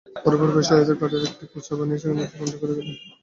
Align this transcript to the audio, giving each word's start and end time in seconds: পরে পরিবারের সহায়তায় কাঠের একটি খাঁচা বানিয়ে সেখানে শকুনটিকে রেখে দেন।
পরে 0.15 0.35
পরিবারের 0.35 0.67
সহায়তায় 0.67 0.99
কাঠের 1.01 1.23
একটি 1.29 1.45
খাঁচা 1.51 1.73
বানিয়ে 1.77 1.99
সেখানে 2.01 2.21
শকুনটিকে 2.23 2.65
রেখে 2.67 2.75
দেন। 2.77 2.87